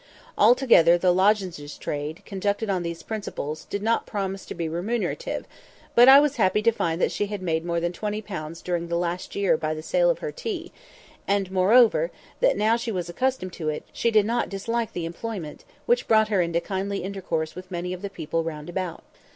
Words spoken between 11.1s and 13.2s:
and, moreover, that now she was